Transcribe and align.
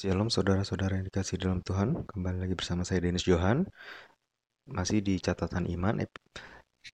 Shalom 0.00 0.32
saudara-saudara 0.32 0.96
yang 0.96 1.12
dikasih 1.12 1.36
dalam 1.36 1.60
Tuhan. 1.60 2.08
Kembali 2.08 2.40
lagi 2.40 2.56
bersama 2.56 2.88
saya 2.88 3.04
Dennis 3.04 3.28
Johan. 3.28 3.68
Masih 4.64 5.04
di 5.04 5.20
catatan 5.20 5.68
iman 5.76 6.00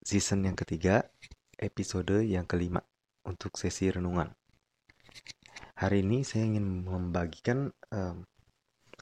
Season 0.03 0.43
yang 0.43 0.59
ketiga 0.59 1.07
Episode 1.55 2.27
yang 2.27 2.51
kelima 2.51 2.83
Untuk 3.23 3.55
sesi 3.63 3.95
renungan. 3.95 4.35
Hari 5.79 6.03
ini 6.03 6.27
saya 6.27 6.51
ingin 6.51 6.83
membagikan 6.83 7.71
um, 7.95 8.27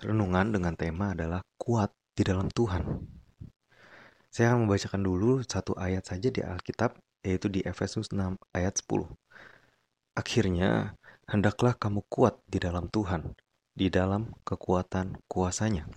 Renungan 0.05 0.53
dengan 0.53 0.77
tema 0.77 1.17
adalah 1.17 1.41
Kuat 1.57 1.89
di 2.13 2.29
dalam 2.29 2.53
Tuhan. 2.53 2.85
Saya 4.29 4.53
akan 4.53 4.68
membacakan 4.68 5.00
dulu 5.00 5.41
satu 5.49 5.81
ayat 5.81 6.05
saja 6.05 6.29
di 6.29 6.45
Alkitab 6.45 6.93
Yaitu 7.25 7.49
di 7.49 7.64
Efesus 7.64 8.13
6 8.13 8.36
ayat 8.53 8.77
10 8.85 9.09
Akhirnya, 10.13 10.93
hendaklah 11.25 11.73
kamu 11.73 12.05
kuat 12.13 12.36
di 12.45 12.61
dalam 12.61 12.93
Tuhan 12.93 13.32
di 13.75 13.91
dalam 13.91 14.31
kekuatan 14.46 15.19
kuasanya. 15.27 15.91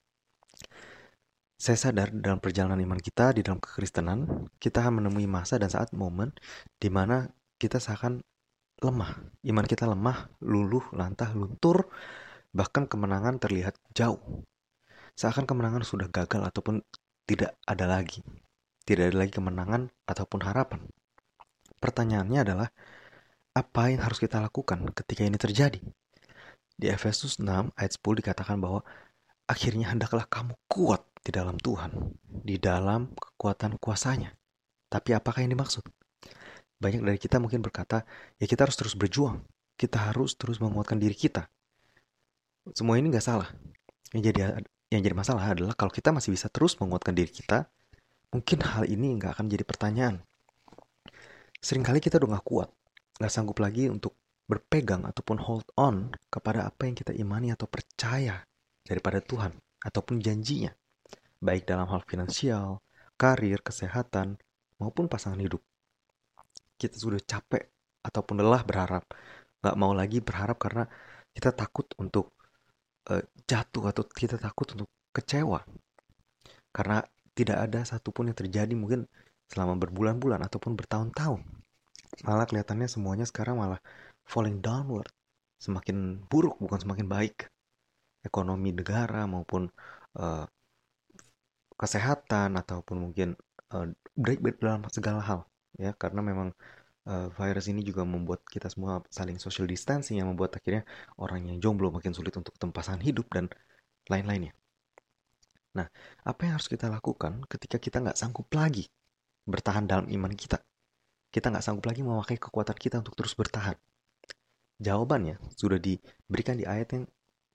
Saya 1.57 1.77
sadar 1.77 2.13
dalam 2.13 2.37
perjalanan 2.37 2.77
iman 2.77 3.01
kita, 3.01 3.33
di 3.33 3.41
dalam 3.41 3.57
kekristenan, 3.57 4.49
kita 4.61 4.85
akan 4.85 5.01
menemui 5.01 5.25
masa 5.25 5.57
dan 5.57 5.73
saat 5.73 5.89
momen 5.93 6.29
di 6.77 6.89
mana 6.89 7.29
kita 7.57 7.81
seakan 7.81 8.21
lemah. 8.81 9.17
Iman 9.41 9.65
kita 9.65 9.89
lemah, 9.89 10.29
luluh, 10.45 10.85
lantah, 10.93 11.33
luntur, 11.33 11.89
bahkan 12.53 12.85
kemenangan 12.85 13.41
terlihat 13.41 13.73
jauh. 13.97 14.21
Seakan 15.17 15.49
kemenangan 15.49 15.81
sudah 15.81 16.09
gagal 16.13 16.45
ataupun 16.45 16.85
tidak 17.25 17.57
ada 17.65 17.89
lagi. 17.89 18.21
Tidak 18.85 19.09
ada 19.09 19.17
lagi 19.17 19.33
kemenangan 19.33 19.89
ataupun 20.05 20.45
harapan. 20.45 20.85
Pertanyaannya 21.81 22.39
adalah, 22.41 22.69
apa 23.57 23.89
yang 23.89 24.05
harus 24.05 24.21
kita 24.21 24.37
lakukan 24.37 24.93
ketika 24.93 25.25
ini 25.25 25.41
terjadi? 25.41 25.81
Di 26.77 26.93
Efesus 26.93 27.41
6 27.41 27.73
ayat 27.73 27.91
10 27.97 28.21
dikatakan 28.21 28.61
bahwa 28.61 28.85
akhirnya 29.49 29.89
hendaklah 29.89 30.29
kamu 30.29 30.53
kuat 30.69 31.01
di 31.25 31.33
dalam 31.33 31.57
Tuhan, 31.57 31.89
di 32.23 32.61
dalam 32.61 33.09
kekuatan 33.17 33.81
kuasanya. 33.81 34.37
Tapi 34.87 35.17
apakah 35.17 35.41
yang 35.41 35.57
dimaksud? 35.57 35.81
Banyak 36.77 37.01
dari 37.01 37.17
kita 37.17 37.41
mungkin 37.41 37.65
berkata, 37.65 38.05
ya 38.37 38.45
kita 38.45 38.69
harus 38.69 38.77
terus 38.77 38.93
berjuang. 38.93 39.41
Kita 39.73 40.13
harus 40.13 40.37
terus 40.37 40.61
menguatkan 40.61 41.01
diri 41.01 41.17
kita. 41.17 41.49
Semua 42.77 43.01
ini 43.01 43.09
nggak 43.09 43.25
salah. 43.25 43.49
Yang 44.13 44.23
jadi 44.31 44.39
yang 44.87 45.01
jadi 45.03 45.15
masalah 45.17 45.43
adalah 45.51 45.75
kalau 45.75 45.91
kita 45.91 46.13
masih 46.15 46.31
bisa 46.31 46.47
terus 46.47 46.77
menguatkan 46.79 47.11
diri 47.11 47.27
kita, 47.27 47.67
mungkin 48.31 48.61
hal 48.63 48.85
ini 48.85 49.17
nggak 49.17 49.35
akan 49.35 49.45
jadi 49.49 49.65
pertanyaan. 49.65 50.15
Seringkali 51.57 51.99
kita 51.99 52.21
udah 52.21 52.37
nggak 52.37 52.45
kuat, 52.45 52.69
nggak 53.17 53.31
sanggup 53.33 53.57
lagi 53.59 53.89
untuk 53.89 54.13
berpegang 54.47 55.03
ataupun 55.03 55.43
hold 55.43 55.67
on 55.75 56.07
kepada 56.31 56.63
apa 56.63 56.87
yang 56.87 56.95
kita 56.95 57.11
imani 57.11 57.51
atau 57.51 57.67
percaya 57.67 58.41
daripada 58.87 59.19
Tuhan 59.19 59.51
ataupun 59.83 60.23
janjinya, 60.23 60.71
baik 61.43 61.67
dalam 61.67 61.85
hal 61.91 62.01
finansial, 62.07 62.79
karir, 63.19 63.59
kesehatan, 63.59 64.39
maupun 64.79 65.11
pasangan 65.11 65.37
hidup. 65.43 65.59
Kita 66.79 66.95
sudah 66.95 67.19
capek 67.19 67.67
ataupun 68.07 68.39
lelah 68.39 68.63
berharap, 68.63 69.03
nggak 69.59 69.75
mau 69.75 69.91
lagi 69.91 70.23
berharap 70.23 70.55
karena 70.55 70.87
kita 71.35 71.51
takut 71.51 71.85
untuk 71.99 72.31
uh, 73.11 73.21
jatuh 73.45 73.91
atau 73.91 74.03
kita 74.07 74.39
takut 74.39 74.65
untuk 74.73 74.89
kecewa. 75.11 75.61
Karena 76.71 77.03
tidak 77.35 77.57
ada 77.69 77.83
satupun 77.83 78.31
yang 78.31 78.37
terjadi 78.37 78.73
mungkin 78.73 79.05
selama 79.49 79.77
berbulan-bulan 79.77 80.41
ataupun 80.45 80.73
bertahun-tahun. 80.77 81.41
Malah 82.25 82.45
kelihatannya 82.49 82.87
semuanya 82.89 83.25
sekarang 83.27 83.59
malah 83.59 83.81
falling 84.27 84.59
downward, 84.59 85.09
semakin 85.57 86.21
buruk 86.27 86.59
bukan 86.59 86.79
semakin 86.83 87.07
baik. 87.07 87.47
Ekonomi 88.27 88.75
negara 88.75 89.23
maupun 89.23 89.71
uh, 90.19 90.45
kesehatan 91.79 92.59
ataupun 92.59 92.97
mungkin 93.09 93.39
uh, 93.71 93.87
break 94.17 94.41
dalam 94.59 94.83
segala 94.89 95.21
hal 95.21 95.39
ya 95.77 95.93
karena 95.93 96.25
memang 96.25 96.49
uh, 97.05 97.29
virus 97.37 97.69
ini 97.69 97.85
juga 97.85 98.01
membuat 98.03 98.41
kita 98.49 98.67
semua 98.67 99.05
saling 99.13 99.37
social 99.37 99.69
distancing 99.69 100.17
yang 100.19 100.27
membuat 100.33 100.57
akhirnya 100.57 100.83
orang 101.21 101.45
yang 101.47 101.57
jomblo 101.61 101.93
makin 101.93 102.11
sulit 102.17 102.33
untuk 102.35 102.57
tempasan 102.57 102.99
hidup 102.99 103.29
dan 103.29 103.45
lain-lainnya. 104.09 104.57
Nah, 105.77 105.87
apa 106.25 106.39
yang 106.49 106.57
harus 106.57 106.65
kita 106.65 106.89
lakukan 106.89 107.45
ketika 107.45 107.77
kita 107.77 108.01
nggak 108.01 108.17
sanggup 108.17 108.49
lagi 108.57 108.89
bertahan 109.45 109.85
dalam 109.85 110.09
iman 110.09 110.33
kita? 110.33 110.57
Kita 111.29 111.53
nggak 111.53 111.61
sanggup 111.61 111.85
lagi 111.85 112.01
memakai 112.01 112.41
kekuatan 112.41 112.73
kita 112.73 112.95
untuk 113.05 113.13
terus 113.13 113.37
bertahan. 113.37 113.77
Jawabannya 114.77 115.41
sudah 115.57 115.81
diberikan 115.81 116.53
di 116.53 116.65
ayat 116.69 116.93
yang 116.93 117.03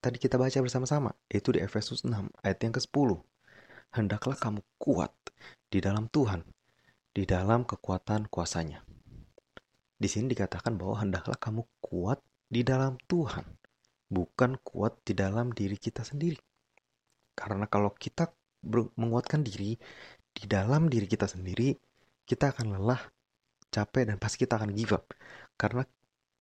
tadi 0.03 0.19
kita 0.19 0.35
baca 0.35 0.59
bersama-sama, 0.59 1.15
yaitu 1.31 1.55
di 1.55 1.63
Efesus 1.63 2.03
6 2.03 2.31
ayat 2.43 2.59
yang 2.67 2.75
ke-10. 2.75 3.23
Hendaklah 3.95 4.35
kamu 4.35 4.61
kuat 4.83 5.15
di 5.71 5.79
dalam 5.79 6.11
Tuhan, 6.11 6.43
di 7.15 7.23
dalam 7.23 7.63
kekuatan 7.63 8.27
kuasanya. 8.27 8.83
Di 10.03 10.09
sini 10.11 10.35
dikatakan 10.35 10.75
bahwa 10.75 10.99
hendaklah 10.99 11.39
kamu 11.39 11.63
kuat 11.79 12.19
di 12.51 12.67
dalam 12.67 12.99
Tuhan, 13.07 13.47
bukan 14.11 14.59
kuat 14.67 14.99
di 15.07 15.15
dalam 15.15 15.55
diri 15.55 15.79
kita 15.79 16.03
sendiri. 16.03 16.43
Karena 17.39 17.71
kalau 17.71 17.95
kita 17.95 18.35
menguatkan 18.99 19.47
diri 19.47 19.79
di 20.35 20.45
dalam 20.51 20.91
diri 20.91 21.07
kita 21.07 21.31
sendiri, 21.31 21.79
kita 22.27 22.51
akan 22.51 22.83
lelah, 22.83 23.03
capek, 23.71 24.11
dan 24.11 24.17
pasti 24.19 24.43
kita 24.43 24.59
akan 24.59 24.75
give 24.75 24.91
up. 24.91 25.07
Karena 25.55 25.87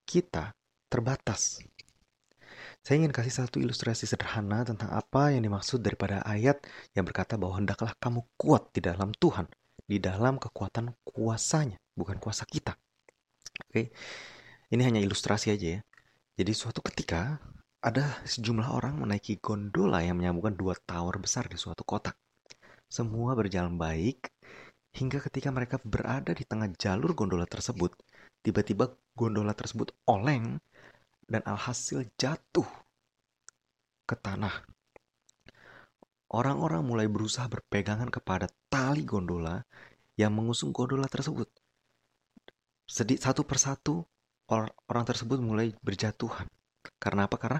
kita 0.09 0.57
terbatas. 0.91 1.63
Saya 2.83 2.99
ingin 2.99 3.15
kasih 3.15 3.45
satu 3.45 3.63
ilustrasi 3.63 4.03
sederhana 4.03 4.67
tentang 4.67 4.91
apa 4.91 5.31
yang 5.31 5.45
dimaksud 5.47 5.79
daripada 5.79 6.19
ayat 6.27 6.59
yang 6.91 7.07
berkata 7.07 7.39
bahwa 7.39 7.63
hendaklah 7.63 7.95
kamu 7.95 8.27
kuat 8.35 8.73
di 8.75 8.83
dalam 8.83 9.15
Tuhan, 9.15 9.47
di 9.87 10.01
dalam 10.03 10.35
kekuatan 10.35 10.91
kuasanya, 11.05 11.79
bukan 11.95 12.19
kuasa 12.19 12.43
kita. 12.43 12.75
Oke, 13.69 13.93
ini 14.73 14.81
hanya 14.83 14.99
ilustrasi 14.99 15.53
aja 15.53 15.77
ya. 15.77 15.81
Jadi 16.35 16.51
suatu 16.57 16.81
ketika 16.81 17.37
ada 17.85 18.17
sejumlah 18.25 18.67
orang 18.73 18.97
menaiki 18.97 19.37
gondola 19.37 20.01
yang 20.01 20.17
menyambungkan 20.17 20.57
dua 20.57 20.73
tower 20.81 21.21
besar 21.21 21.45
di 21.45 21.57
suatu 21.61 21.85
kota. 21.85 22.17
Semua 22.89 23.37
berjalan 23.37 23.77
baik 23.77 24.27
hingga 24.97 25.23
ketika 25.23 25.53
mereka 25.53 25.79
berada 25.85 26.35
di 26.35 26.43
tengah 26.43 26.67
jalur 26.75 27.15
gondola 27.15 27.47
tersebut, 27.47 27.93
tiba-tiba 28.41 28.89
gondola 29.13 29.53
tersebut 29.53 29.93
oleng 30.09 30.57
dan 31.31 31.41
alhasil 31.47 32.03
jatuh 32.19 32.67
ke 34.03 34.19
tanah. 34.19 34.51
Orang-orang 36.31 36.83
mulai 36.83 37.07
berusaha 37.07 37.47
berpegangan 37.47 38.11
kepada 38.11 38.51
tali 38.67 39.07
gondola 39.07 39.63
yang 40.19 40.35
mengusung 40.35 40.75
gondola 40.75 41.07
tersebut. 41.07 41.47
Sedih 42.83 43.19
satu 43.19 43.47
persatu 43.47 44.03
orang 44.51 45.05
tersebut 45.07 45.39
mulai 45.39 45.71
berjatuhan. 45.79 46.51
Karena 46.99 47.31
apa? 47.31 47.39
Karena 47.39 47.59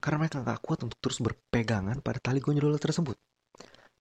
karena 0.00 0.16
mereka 0.24 0.40
nggak 0.40 0.60
kuat 0.64 0.80
untuk 0.84 1.00
terus 1.00 1.20
berpegangan 1.20 2.00
pada 2.00 2.20
tali 2.20 2.40
gondola 2.40 2.80
tersebut. 2.80 3.16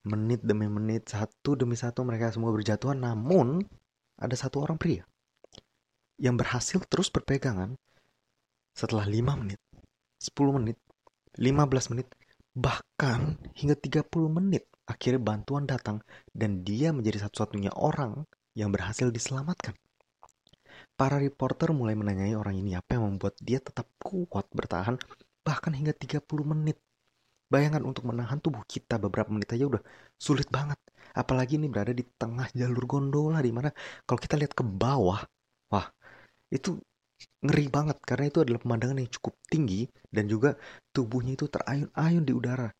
Menit 0.04 0.44
demi 0.44 0.68
menit, 0.68 1.12
satu 1.12 1.56
demi 1.56 1.80
satu 1.80 2.04
mereka 2.04 2.32
semua 2.32 2.52
berjatuhan. 2.52 3.00
Namun 3.00 3.64
ada 4.20 4.36
satu 4.36 4.64
orang 4.64 4.76
pria 4.76 5.08
yang 6.20 6.36
berhasil 6.36 6.80
terus 6.88 7.10
berpegangan 7.10 7.76
setelah 8.74 9.06
5 9.06 9.42
menit, 9.42 9.62
10 10.20 10.58
menit, 10.58 10.78
15 11.38 11.92
menit, 11.94 12.08
bahkan 12.54 13.38
hingga 13.58 13.74
30 13.78 14.30
menit 14.30 14.70
akhirnya 14.86 15.22
bantuan 15.22 15.64
datang 15.66 16.04
dan 16.36 16.62
dia 16.62 16.92
menjadi 16.92 17.26
satu-satunya 17.26 17.72
orang 17.74 18.28
yang 18.54 18.70
berhasil 18.70 19.10
diselamatkan. 19.10 19.74
Para 20.94 21.18
reporter 21.18 21.74
mulai 21.74 21.98
menanyai 21.98 22.38
orang 22.38 22.58
ini 22.62 22.78
apa 22.78 22.98
yang 22.98 23.16
membuat 23.16 23.38
dia 23.42 23.58
tetap 23.58 23.90
kuat 23.98 24.46
bertahan 24.54 24.98
bahkan 25.42 25.74
hingga 25.74 25.94
30 25.94 26.22
menit. 26.46 26.78
Bayangkan 27.50 27.86
untuk 27.86 28.10
menahan 28.10 28.42
tubuh 28.42 28.66
kita 28.66 28.98
beberapa 28.98 29.30
menit 29.30 29.54
aja 29.54 29.70
udah 29.70 29.82
sulit 30.18 30.50
banget. 30.50 30.78
Apalagi 31.14 31.62
ini 31.62 31.70
berada 31.70 31.94
di 31.94 32.02
tengah 32.18 32.50
jalur 32.54 32.86
gondola 32.90 33.38
di 33.42 33.54
mana 33.54 33.70
kalau 34.10 34.18
kita 34.18 34.38
lihat 34.42 34.58
ke 34.58 34.66
bawah, 34.66 35.22
wah, 35.70 35.88
itu 36.50 36.82
ngeri 37.44 37.68
banget 37.68 37.98
karena 38.04 38.26
itu 38.32 38.40
adalah 38.40 38.60
pemandangan 38.64 38.98
yang 39.04 39.12
cukup 39.12 39.34
tinggi 39.52 39.88
dan 40.08 40.26
juga 40.32 40.56
tubuhnya 40.96 41.36
itu 41.36 41.52
terayun-ayun 41.52 42.24
di 42.24 42.34
udara. 42.34 42.72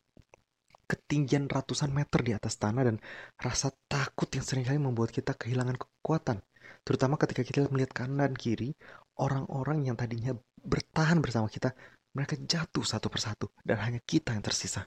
Ketinggian 0.84 1.48
ratusan 1.48 1.92
meter 1.92 2.20
di 2.20 2.32
atas 2.36 2.60
tanah 2.60 2.82
dan 2.84 2.96
rasa 3.40 3.72
takut 3.88 4.28
yang 4.32 4.44
sering 4.44 4.68
kali 4.68 4.76
membuat 4.76 5.12
kita 5.12 5.32
kehilangan 5.32 5.80
kekuatan. 5.80 6.44
Terutama 6.84 7.16
ketika 7.16 7.40
kita 7.40 7.68
melihat 7.72 7.96
kanan 7.96 8.28
dan 8.28 8.34
kiri, 8.36 8.76
orang-orang 9.16 9.88
yang 9.88 9.96
tadinya 9.96 10.36
bertahan 10.60 11.24
bersama 11.24 11.48
kita, 11.48 11.72
mereka 12.12 12.36
jatuh 12.36 12.84
satu 12.84 13.08
persatu 13.08 13.48
dan 13.64 13.80
hanya 13.80 14.00
kita 14.04 14.36
yang 14.36 14.44
tersisa. 14.44 14.84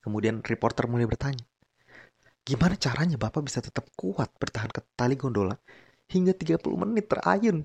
Kemudian 0.00 0.40
reporter 0.40 0.88
mulai 0.88 1.04
bertanya, 1.04 1.44
gimana 2.44 2.76
caranya 2.76 3.16
Bapak 3.20 3.44
bisa 3.44 3.60
tetap 3.60 3.88
kuat 3.96 4.32
bertahan 4.40 4.72
ke 4.72 4.80
tali 4.96 5.16
gondola 5.16 5.56
hingga 6.08 6.36
30 6.36 6.60
menit 6.76 7.08
terayun 7.08 7.64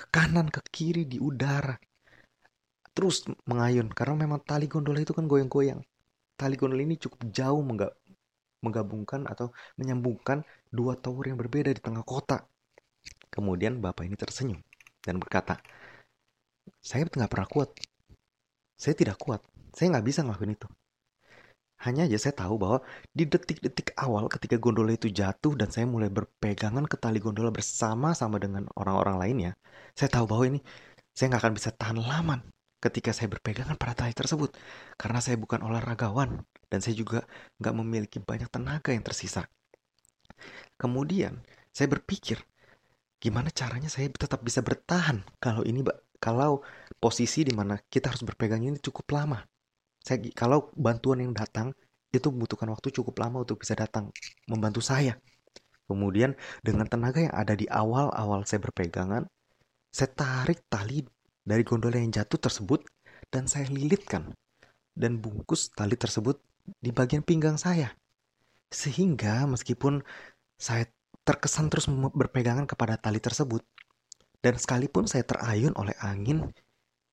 ke 0.00 0.08
kanan, 0.08 0.48
ke 0.48 0.64
kiri, 0.72 1.04
di 1.04 1.20
udara. 1.20 1.76
terus 2.90 3.22
mengayun 3.46 3.86
karena 3.94 4.26
memang 4.26 4.42
tali 4.42 4.66
gondola 4.66 4.98
itu 4.98 5.14
kan 5.14 5.24
goyang-goyang. 5.30 5.78
Tali 6.34 6.56
gondola 6.58 6.82
ini 6.82 6.98
cukup 6.98 7.28
jauh 7.30 7.62
menggabungkan 8.64 9.30
atau 9.30 9.54
menyambungkan 9.78 10.42
dua 10.72 10.98
tower 10.98 11.30
yang 11.30 11.38
berbeda 11.38 11.70
di 11.70 11.80
tengah 11.80 12.02
kota. 12.02 12.42
Kemudian 13.30 13.78
bapak 13.78 14.10
ini 14.10 14.18
tersenyum 14.18 14.58
dan 15.00 15.22
berkata, 15.22 15.60
saya 16.82 17.06
nggak 17.06 17.30
pernah 17.30 17.48
kuat. 17.48 17.70
Saya 18.74 18.96
tidak 18.98 19.20
kuat. 19.22 19.40
Saya 19.76 19.94
nggak 19.94 20.06
bisa 20.10 20.26
ngelakuin 20.26 20.56
itu. 20.58 20.68
Hanya 21.80 22.04
aja 22.04 22.18
saya 22.20 22.34
tahu 22.36 22.60
bahwa 22.60 22.78
di 23.16 23.24
detik-detik 23.24 23.96
awal 23.96 24.28
ketika 24.28 24.60
gondola 24.60 24.92
itu 24.92 25.08
jatuh 25.08 25.56
dan 25.56 25.72
saya 25.72 25.88
mulai 25.88 26.12
berpegangan 26.12 26.84
ke 26.84 26.96
tali 27.00 27.18
gondola 27.24 27.48
bersama-sama 27.48 28.36
dengan 28.36 28.68
orang-orang 28.76 29.16
lainnya, 29.16 29.52
saya 29.96 30.12
tahu 30.12 30.28
bahwa 30.28 30.44
ini 30.52 30.60
saya 31.16 31.32
nggak 31.32 31.42
akan 31.42 31.54
bisa 31.56 31.70
tahan 31.72 31.98
lama 32.04 32.36
ketika 32.84 33.16
saya 33.16 33.28
berpegangan 33.32 33.80
pada 33.80 33.96
tali 33.96 34.12
tersebut. 34.12 34.52
Karena 35.00 35.24
saya 35.24 35.40
bukan 35.40 35.64
olahragawan 35.64 36.44
dan 36.68 36.78
saya 36.84 36.96
juga 36.96 37.24
nggak 37.60 37.74
memiliki 37.76 38.18
banyak 38.20 38.52
tenaga 38.52 38.92
yang 38.92 39.04
tersisa. 39.04 39.48
Kemudian 40.76 41.40
saya 41.72 41.88
berpikir, 41.92 42.40
gimana 43.20 43.48
caranya 43.52 43.88
saya 43.88 44.08
tetap 44.12 44.40
bisa 44.44 44.60
bertahan 44.60 45.24
kalau 45.40 45.64
ini 45.64 45.80
kalau 46.20 46.60
posisi 47.00 47.40
di 47.44 47.56
mana 47.56 47.80
kita 47.88 48.12
harus 48.12 48.20
berpegang 48.20 48.64
ini 48.64 48.76
cukup 48.80 49.08
lama. 49.16 49.49
Saya, 50.00 50.18
kalau 50.32 50.72
bantuan 50.76 51.20
yang 51.20 51.36
datang 51.36 51.76
itu 52.10 52.26
membutuhkan 52.32 52.68
waktu 52.72 52.90
cukup 52.90 53.14
lama 53.22 53.46
untuk 53.46 53.62
bisa 53.62 53.78
datang 53.78 54.10
membantu 54.50 54.82
saya. 54.82 55.14
Kemudian 55.86 56.34
dengan 56.62 56.86
tenaga 56.86 57.18
yang 57.22 57.34
ada 57.34 57.54
di 57.54 57.66
awal-awal 57.66 58.46
saya 58.46 58.62
berpegangan, 58.62 59.26
saya 59.90 60.10
tarik 60.14 60.62
tali 60.70 61.02
dari 61.42 61.66
gondola 61.66 61.98
yang 61.98 62.14
jatuh 62.14 62.38
tersebut 62.38 62.86
dan 63.30 63.50
saya 63.50 63.66
lilitkan 63.66 64.30
dan 64.94 65.18
bungkus 65.18 65.70
tali 65.74 65.98
tersebut 65.98 66.38
di 66.78 66.94
bagian 66.94 67.26
pinggang 67.26 67.58
saya. 67.58 67.90
Sehingga 68.70 69.50
meskipun 69.50 70.02
saya 70.54 70.86
terkesan 71.26 71.70
terus 71.70 71.90
berpegangan 71.90 72.70
kepada 72.70 72.94
tali 72.94 73.18
tersebut 73.18 73.66
dan 74.40 74.56
sekalipun 74.56 75.10
saya 75.10 75.26
terayun 75.26 75.74
oleh 75.74 75.94
angin 76.00 76.48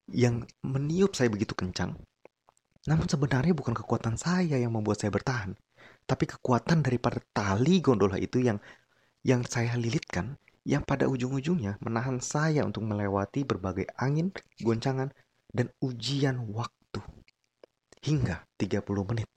yang 0.08 0.48
meniup 0.64 1.18
saya 1.18 1.28
begitu 1.28 1.58
kencang, 1.58 1.98
namun 2.88 3.06
sebenarnya 3.12 3.52
bukan 3.52 3.76
kekuatan 3.76 4.16
saya 4.16 4.56
yang 4.56 4.72
membuat 4.72 5.04
saya 5.04 5.12
bertahan, 5.12 5.52
tapi 6.08 6.24
kekuatan 6.24 6.80
daripada 6.80 7.20
tali 7.36 7.84
gondola 7.84 8.16
itu 8.16 8.40
yang 8.40 8.58
yang 9.28 9.44
saya 9.44 9.76
lilitkan 9.76 10.40
yang 10.68 10.84
pada 10.84 11.08
ujung-ujungnya 11.08 11.80
menahan 11.80 12.20
saya 12.20 12.64
untuk 12.68 12.84
melewati 12.84 13.48
berbagai 13.48 13.88
angin, 14.00 14.36
goncangan, 14.60 15.12
dan 15.52 15.72
ujian 15.80 16.44
waktu. 16.52 17.00
Hingga 18.04 18.44
30 18.60 18.84
menit. 19.08 19.28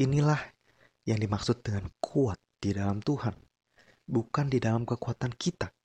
Inilah 0.00 0.40
yang 1.04 1.20
dimaksud 1.20 1.60
dengan 1.60 1.88
kuat 2.00 2.40
di 2.56 2.72
dalam 2.72 3.04
Tuhan. 3.04 3.36
Bukan 4.08 4.48
di 4.48 4.60
dalam 4.60 4.88
kekuatan 4.88 5.36
kita. 5.36 5.75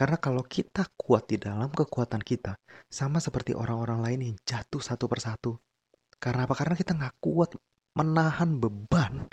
Karena 0.00 0.16
kalau 0.16 0.40
kita 0.40 0.88
kuat 0.96 1.28
di 1.28 1.36
dalam 1.36 1.68
kekuatan 1.68 2.24
kita, 2.24 2.56
sama 2.88 3.20
seperti 3.20 3.52
orang-orang 3.52 4.00
lain 4.00 4.20
yang 4.32 4.36
jatuh 4.48 4.80
satu 4.80 5.04
persatu. 5.04 5.60
Karena 6.16 6.48
apa? 6.48 6.56
Karena 6.56 6.72
kita 6.72 6.96
nggak 6.96 7.20
kuat 7.20 7.52
menahan 7.92 8.56
beban 8.56 9.28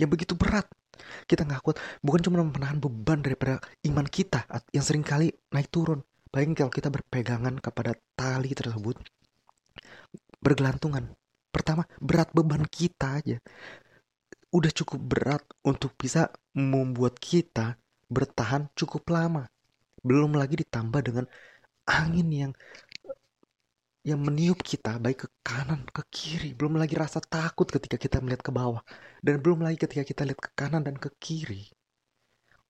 yang 0.00 0.08
begitu 0.08 0.32
berat. 0.32 0.64
Kita 1.28 1.44
nggak 1.44 1.60
kuat, 1.60 1.76
bukan 2.00 2.24
cuma 2.24 2.40
menahan 2.40 2.80
beban 2.80 3.20
daripada 3.20 3.60
iman 3.84 4.08
kita 4.08 4.48
yang 4.72 4.80
sering 4.80 5.04
kali 5.04 5.28
naik 5.52 5.68
turun. 5.68 6.00
Bayangin 6.32 6.56
kalau 6.56 6.72
kita 6.72 6.88
berpegangan 6.88 7.60
kepada 7.60 7.92
tali 8.16 8.56
tersebut, 8.56 8.96
bergelantungan. 10.40 11.04
Pertama, 11.52 11.84
berat 12.00 12.32
beban 12.32 12.64
kita 12.64 13.20
aja. 13.20 13.36
Udah 14.56 14.72
cukup 14.72 15.04
berat 15.04 15.44
untuk 15.68 15.92
bisa 16.00 16.32
membuat 16.56 17.20
kita 17.20 17.76
bertahan 18.08 18.72
cukup 18.72 19.04
lama. 19.12 19.52
Belum 20.02 20.34
lagi 20.34 20.58
ditambah 20.58 21.00
dengan 21.04 21.26
angin 21.88 22.28
yang 22.28 22.52
yang 24.06 24.24
meniup 24.24 24.64
kita 24.64 24.96
baik 24.96 25.26
ke 25.26 25.28
kanan 25.44 25.84
ke 25.84 26.02
kiri. 26.08 26.56
Belum 26.56 26.80
lagi 26.80 26.96
rasa 26.96 27.20
takut 27.20 27.68
ketika 27.68 28.00
kita 28.00 28.24
melihat 28.24 28.40
ke 28.40 28.52
bawah. 28.54 28.80
Dan 29.20 29.44
belum 29.44 29.60
lagi 29.60 29.84
ketika 29.84 30.00
kita 30.06 30.22
lihat 30.24 30.40
ke 30.40 30.50
kanan 30.56 30.80
dan 30.80 30.96
ke 30.96 31.12
kiri. 31.20 31.68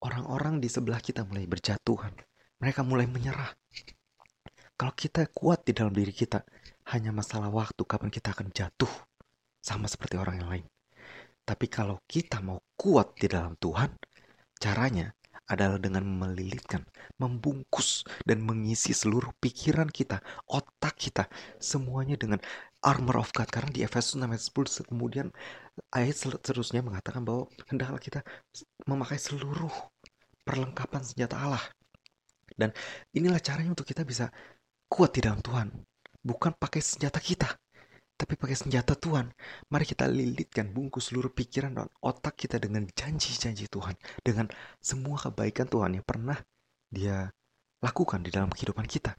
Orang-orang 0.02 0.58
di 0.58 0.66
sebelah 0.66 0.98
kita 0.98 1.22
mulai 1.22 1.46
berjatuhan. 1.46 2.14
Mereka 2.58 2.82
mulai 2.82 3.06
menyerah. 3.06 3.54
Kalau 4.78 4.94
kita 4.94 5.26
kuat 5.30 5.62
di 5.66 5.74
dalam 5.74 5.94
diri 5.94 6.14
kita 6.14 6.42
hanya 6.94 7.10
masalah 7.10 7.50
waktu 7.50 7.82
kapan 7.86 8.10
kita 8.10 8.34
akan 8.34 8.50
jatuh. 8.50 8.90
Sama 9.62 9.86
seperti 9.86 10.18
orang 10.18 10.42
yang 10.42 10.50
lain. 10.50 10.66
Tapi 11.46 11.66
kalau 11.70 12.02
kita 12.06 12.42
mau 12.42 12.58
kuat 12.74 13.14
di 13.14 13.26
dalam 13.30 13.54
Tuhan 13.58 13.94
caranya 14.58 15.14
adalah 15.48 15.80
dengan 15.80 16.04
melilitkan, 16.04 16.84
membungkus, 17.16 18.04
dan 18.28 18.44
mengisi 18.44 18.92
seluruh 18.92 19.32
pikiran 19.40 19.88
kita, 19.88 20.20
otak 20.44 20.94
kita, 21.00 21.24
semuanya 21.56 22.20
dengan 22.20 22.38
armor 22.84 23.24
of 23.24 23.32
God. 23.32 23.48
Karena 23.48 23.72
di 23.72 23.80
Efesus 23.82 24.20
6 24.20 24.28
ayat 24.28 24.44
10 24.44 24.88
kemudian 24.92 25.26
ayat 25.90 26.14
seterusnya 26.14 26.84
mengatakan 26.84 27.24
bahwa 27.24 27.48
hendaklah 27.66 27.98
kita 27.98 28.20
memakai 28.84 29.16
seluruh 29.16 29.72
perlengkapan 30.44 31.02
senjata 31.02 31.40
Allah. 31.40 31.64
Dan 32.52 32.72
inilah 33.16 33.40
caranya 33.40 33.72
untuk 33.72 33.88
kita 33.88 34.04
bisa 34.04 34.28
kuat 34.88 35.16
di 35.16 35.24
dalam 35.24 35.40
Tuhan. 35.40 35.72
Bukan 36.18 36.56
pakai 36.60 36.82
senjata 36.82 37.22
kita, 37.22 37.48
tapi 38.18 38.34
pakai 38.34 38.58
senjata 38.58 38.98
Tuhan. 38.98 39.30
Mari 39.70 39.86
kita 39.86 40.10
lilitkan 40.10 40.74
bungkus 40.74 41.14
seluruh 41.14 41.30
pikiran 41.30 41.78
dan 41.78 41.86
otak 42.02 42.34
kita 42.34 42.58
dengan 42.58 42.82
janji-janji 42.90 43.70
Tuhan. 43.70 43.94
Dengan 44.26 44.50
semua 44.82 45.22
kebaikan 45.22 45.70
Tuhan 45.70 45.94
yang 45.94 46.02
pernah 46.02 46.34
dia 46.90 47.30
lakukan 47.78 48.26
di 48.26 48.34
dalam 48.34 48.50
kehidupan 48.50 48.90
kita. 48.90 49.14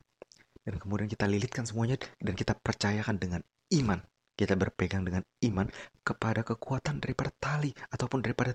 Dan 0.60 0.76
kemudian 0.76 1.08
kita 1.08 1.32
lilitkan 1.32 1.64
semuanya 1.64 1.96
dan 2.20 2.36
kita 2.36 2.60
percayakan 2.60 3.16
dengan 3.16 3.42
iman. 3.72 4.04
Kita 4.36 4.60
berpegang 4.60 5.08
dengan 5.08 5.24
iman 5.48 5.68
kepada 6.04 6.44
kekuatan 6.44 7.00
daripada 7.00 7.32
tali 7.40 7.72
ataupun 7.96 8.20
daripada 8.20 8.52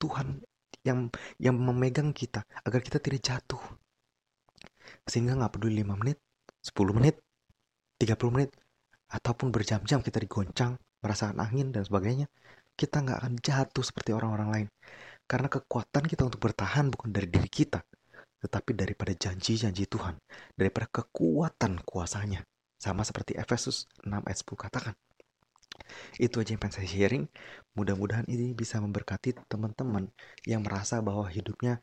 Tuhan 0.00 0.40
yang 0.84 1.12
yang 1.36 1.56
memegang 1.60 2.16
kita 2.16 2.40
agar 2.64 2.80
kita 2.80 3.00
tidak 3.00 3.20
jatuh. 3.20 3.60
Sehingga 5.04 5.36
nggak 5.36 5.60
peduli 5.60 5.84
5 5.84 6.00
menit, 6.00 6.20
10 6.60 6.96
menit, 6.96 7.20
30 8.00 8.32
menit, 8.32 8.50
ataupun 9.10 9.52
berjam-jam 9.52 10.00
kita 10.00 10.18
digoncang, 10.20 10.78
merasakan 11.04 11.38
angin 11.42 11.70
dan 11.74 11.84
sebagainya, 11.84 12.26
kita 12.74 13.04
nggak 13.04 13.18
akan 13.22 13.34
jatuh 13.38 13.84
seperti 13.84 14.10
orang-orang 14.16 14.48
lain. 14.50 14.68
Karena 15.24 15.48
kekuatan 15.48 16.04
kita 16.04 16.28
untuk 16.28 16.40
bertahan 16.42 16.92
bukan 16.92 17.08
dari 17.12 17.28
diri 17.28 17.48
kita, 17.48 17.80
tetapi 18.44 18.76
daripada 18.76 19.12
janji-janji 19.16 19.88
Tuhan, 19.88 20.16
daripada 20.56 20.88
kekuatan 20.90 21.80
kuasanya. 21.84 22.44
Sama 22.76 23.00
seperti 23.00 23.32
Efesus 23.40 23.88
6 24.04 24.20
ayat 24.20 24.38
10 24.44 24.60
katakan. 24.60 24.94
Itu 26.20 26.44
aja 26.44 26.52
yang 26.52 26.60
pengen 26.60 26.76
saya 26.84 26.88
sharing. 26.88 27.24
Mudah-mudahan 27.74 28.28
ini 28.28 28.52
bisa 28.52 28.78
memberkati 28.78 29.34
teman-teman 29.48 30.12
yang 30.44 30.60
merasa 30.60 31.00
bahwa 31.00 31.24
hidupnya 31.26 31.80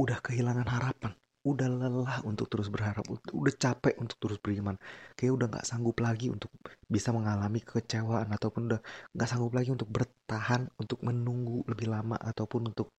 udah 0.00 0.18
kehilangan 0.24 0.66
harapan 0.66 1.12
udah 1.54 1.68
lelah 1.70 2.18
untuk 2.28 2.46
terus 2.52 2.68
berharap, 2.68 3.04
udah 3.08 3.54
capek 3.56 3.94
untuk 3.96 4.16
terus 4.20 4.38
beriman, 4.38 4.76
kayak 5.16 5.32
udah 5.32 5.46
nggak 5.48 5.66
sanggup 5.66 5.96
lagi 6.04 6.28
untuk 6.28 6.52
bisa 6.84 7.08
mengalami 7.16 7.64
kekecewaan 7.64 8.28
ataupun 8.28 8.68
udah 8.68 8.80
nggak 9.16 9.28
sanggup 9.28 9.52
lagi 9.56 9.70
untuk 9.72 9.88
bertahan, 9.88 10.68
untuk 10.76 11.00
menunggu 11.00 11.64
lebih 11.64 11.88
lama 11.88 12.20
ataupun 12.20 12.70
untuk 12.70 12.92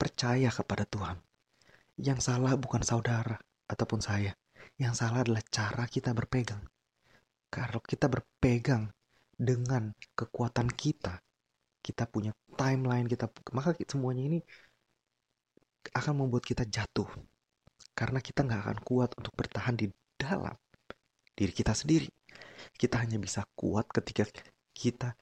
percaya 0.00 0.48
kepada 0.48 0.88
Tuhan. 0.88 1.16
Yang 2.00 2.18
salah 2.26 2.56
bukan 2.56 2.82
saudara 2.82 3.36
ataupun 3.68 4.00
saya, 4.00 4.32
yang 4.80 4.96
salah 4.96 5.22
adalah 5.22 5.44
cara 5.52 5.84
kita 5.86 6.16
berpegang. 6.16 6.64
Kalau 7.52 7.84
kita 7.84 8.08
berpegang 8.08 8.88
dengan 9.36 9.92
kekuatan 10.16 10.72
kita, 10.72 11.20
kita 11.82 12.08
punya 12.08 12.32
timeline 12.56 13.04
kita, 13.10 13.28
maka 13.52 13.76
semuanya 13.84 14.24
ini 14.24 14.38
akan 15.90 16.14
membuat 16.24 16.46
kita 16.46 16.62
jatuh 16.62 17.10
karena 17.92 18.18
kita 18.24 18.44
nggak 18.44 18.60
akan 18.68 18.78
kuat 18.82 19.10
untuk 19.16 19.32
bertahan 19.36 19.76
di 19.76 19.92
dalam 20.16 20.56
diri 21.36 21.52
kita 21.52 21.72
sendiri. 21.76 22.08
Kita 22.72 23.00
hanya 23.02 23.18
bisa 23.20 23.44
kuat 23.56 23.90
ketika 23.90 24.24
kita 24.72 25.14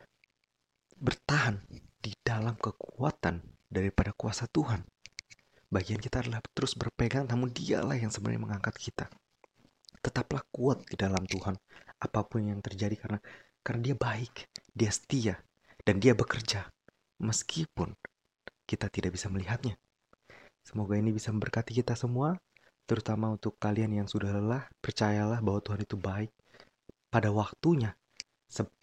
bertahan 1.01 1.59
di 2.01 2.13
dalam 2.21 2.55
kekuatan 2.57 3.41
daripada 3.69 4.13
kuasa 4.13 4.45
Tuhan. 4.51 4.85
Bagian 5.71 6.03
kita 6.03 6.27
adalah 6.27 6.43
terus 6.51 6.75
berpegang, 6.75 7.31
namun 7.31 7.55
dialah 7.55 7.95
yang 7.95 8.11
sebenarnya 8.11 8.43
mengangkat 8.43 8.75
kita. 8.75 9.07
Tetaplah 10.03 10.43
kuat 10.51 10.83
di 10.91 10.99
dalam 10.99 11.23
Tuhan, 11.29 11.55
apa 12.03 12.21
pun 12.27 12.43
yang 12.43 12.59
terjadi 12.59 12.97
karena 12.99 13.19
karena 13.63 13.81
dia 13.93 13.97
baik, 13.97 14.51
dia 14.73 14.91
setia, 14.91 15.35
dan 15.85 16.01
dia 16.03 16.17
bekerja. 16.17 16.67
Meskipun 17.21 17.95
kita 18.65 18.89
tidak 18.89 19.15
bisa 19.15 19.29
melihatnya. 19.29 19.77
Semoga 20.65 20.97
ini 20.97 21.13
bisa 21.13 21.31
memberkati 21.31 21.77
kita 21.77 21.95
semua. 21.95 22.41
Terutama 22.91 23.31
untuk 23.31 23.55
kalian 23.63 24.03
yang 24.03 24.09
sudah 24.11 24.35
lelah, 24.35 24.67
percayalah 24.83 25.39
bahwa 25.39 25.63
Tuhan 25.63 25.87
itu 25.87 25.95
baik 25.95 26.35
pada 27.07 27.31
waktunya. 27.31 27.95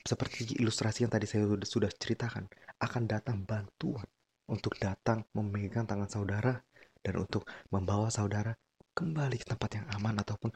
Seperti 0.08 0.56
ilustrasi 0.64 1.04
yang 1.04 1.12
tadi 1.12 1.28
saya 1.28 1.44
sudah 1.68 1.92
ceritakan, 1.92 2.48
akan 2.80 3.04
datang 3.04 3.44
bantuan 3.44 4.08
untuk 4.48 4.80
datang 4.80 5.28
memegang 5.36 5.84
tangan 5.84 6.08
saudara 6.08 6.56
dan 7.04 7.20
untuk 7.20 7.44
membawa 7.68 8.08
saudara 8.08 8.56
kembali 8.96 9.44
ke 9.44 9.46
tempat 9.52 9.76
yang 9.76 9.86
aman 10.00 10.24
ataupun 10.24 10.56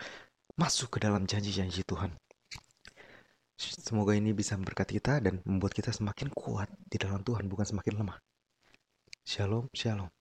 masuk 0.55 0.96
ke 0.96 1.03
dalam 1.03 1.27
janji-janji 1.27 1.84
Tuhan. 1.84 2.15
Semoga 3.60 4.15
ini 4.15 4.31
bisa 4.31 4.55
memberkati 4.55 4.96
kita 4.96 5.20
dan 5.20 5.43
membuat 5.43 5.75
kita 5.75 5.91
semakin 5.91 6.31
kuat 6.31 6.72
di 6.88 6.96
dalam 6.96 7.20
Tuhan, 7.20 7.51
bukan 7.51 7.67
semakin 7.67 8.00
lemah. 8.00 8.17
Shalom, 9.27 9.67
shalom. 9.75 10.21